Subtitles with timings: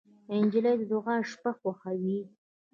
[0.39, 2.19] نجلۍ د دعا شپه خوښوي.